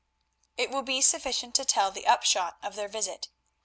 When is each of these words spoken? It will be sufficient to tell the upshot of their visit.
It 0.57 0.71
will 0.71 0.81
be 0.81 0.99
sufficient 0.99 1.53
to 1.53 1.63
tell 1.63 1.91
the 1.91 2.07
upshot 2.07 2.57
of 2.63 2.73
their 2.75 2.87
visit. 2.87 3.29